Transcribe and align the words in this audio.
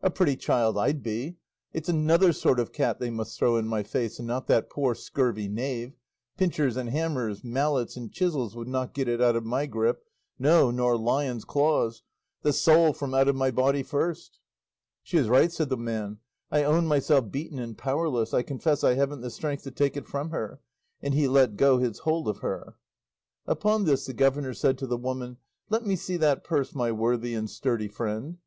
A 0.00 0.10
pretty 0.10 0.36
child 0.36 0.78
I'd 0.78 1.02
be! 1.02 1.38
It's 1.72 1.88
another 1.88 2.32
sort 2.32 2.60
of 2.60 2.72
cat 2.72 3.00
they 3.00 3.10
must 3.10 3.36
throw 3.36 3.56
in 3.56 3.66
my 3.66 3.82
face, 3.82 4.20
and 4.20 4.28
not 4.28 4.46
that 4.46 4.70
poor 4.70 4.94
scurvy 4.94 5.48
knave. 5.48 5.96
Pincers 6.36 6.76
and 6.76 6.88
hammers, 6.90 7.42
mallets 7.42 7.96
and 7.96 8.12
chisels 8.12 8.54
would 8.54 8.68
not 8.68 8.94
get 8.94 9.08
it 9.08 9.20
out 9.20 9.34
of 9.34 9.44
my 9.44 9.66
grip; 9.66 10.04
no, 10.38 10.70
nor 10.70 10.96
lions' 10.96 11.44
claws; 11.44 12.04
the 12.42 12.52
soul 12.52 12.92
from 12.92 13.12
out 13.12 13.26
of 13.26 13.34
my 13.34 13.50
body 13.50 13.82
first!" 13.82 14.38
"She 15.02 15.16
is 15.16 15.28
right," 15.28 15.50
said 15.50 15.68
the 15.68 15.76
man; 15.76 16.18
"I 16.48 16.62
own 16.62 16.86
myself 16.86 17.32
beaten 17.32 17.58
and 17.58 17.76
powerless; 17.76 18.32
I 18.32 18.42
confess 18.42 18.84
I 18.84 18.94
haven't 18.94 19.22
the 19.22 19.30
strength 19.30 19.64
to 19.64 19.72
take 19.72 19.96
it 19.96 20.06
from 20.06 20.30
her;" 20.30 20.60
and 21.02 21.12
he 21.12 21.26
let 21.26 21.56
go 21.56 21.78
his 21.78 21.98
hold 21.98 22.28
of 22.28 22.38
her. 22.38 22.76
Upon 23.48 23.82
this 23.82 24.06
the 24.06 24.12
governor 24.12 24.54
said 24.54 24.78
to 24.78 24.86
the 24.86 24.96
woman, 24.96 25.38
"Let 25.70 25.84
me 25.84 25.96
see 25.96 26.16
that 26.18 26.44
purse, 26.44 26.72
my 26.72 26.92
worthy 26.92 27.34
and 27.34 27.50
sturdy 27.50 27.88
friend." 27.88 28.38